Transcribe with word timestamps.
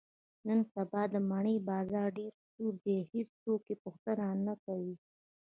نن 0.47 0.59
سبا 0.73 1.01
د 1.13 1.15
مڼې 1.29 1.55
بازار 1.69 2.07
ډېر 2.17 2.31
سوړ 2.51 2.73
دی، 2.85 2.97
هېڅوک 3.13 3.61
یې 3.69 3.75
پوښتنه 3.83 4.25
نه 4.47 4.53
کوي. 4.65 4.95